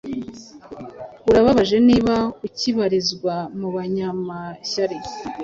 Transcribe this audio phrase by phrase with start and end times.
[1.29, 2.15] Urababaje niba
[2.47, 4.97] ukibarizwa mubanyamashyari